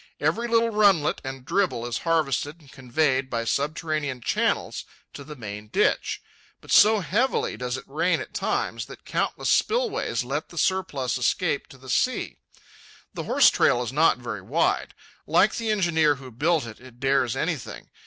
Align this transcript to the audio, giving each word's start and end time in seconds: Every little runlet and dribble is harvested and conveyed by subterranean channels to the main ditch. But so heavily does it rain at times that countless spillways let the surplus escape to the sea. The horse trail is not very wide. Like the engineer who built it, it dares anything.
Every 0.19 0.47
little 0.47 0.71
runlet 0.71 1.21
and 1.23 1.45
dribble 1.45 1.85
is 1.85 1.99
harvested 1.99 2.59
and 2.59 2.71
conveyed 2.71 3.29
by 3.29 3.45
subterranean 3.45 4.19
channels 4.19 4.83
to 5.13 5.23
the 5.23 5.35
main 5.35 5.67
ditch. 5.67 6.23
But 6.59 6.71
so 6.71 7.01
heavily 7.01 7.55
does 7.55 7.77
it 7.77 7.87
rain 7.87 8.19
at 8.19 8.33
times 8.33 8.87
that 8.87 9.05
countless 9.05 9.49
spillways 9.51 10.23
let 10.23 10.49
the 10.49 10.57
surplus 10.57 11.19
escape 11.19 11.67
to 11.67 11.77
the 11.77 11.87
sea. 11.87 12.37
The 13.13 13.25
horse 13.25 13.51
trail 13.51 13.83
is 13.83 13.93
not 13.93 14.17
very 14.17 14.41
wide. 14.41 14.95
Like 15.27 15.53
the 15.57 15.69
engineer 15.69 16.15
who 16.15 16.31
built 16.31 16.65
it, 16.65 16.79
it 16.79 16.99
dares 16.99 17.35
anything. 17.35 17.91